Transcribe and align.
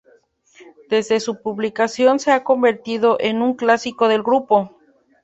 Desde 0.89 1.19
su 1.19 1.43
publicación 1.43 2.17
se 2.17 2.31
ha 2.31 2.43
convertido 2.43 3.17
en 3.19 3.43
un 3.43 3.53
clásico 3.53 4.07
del 4.07 4.23
grupo. 4.23 4.75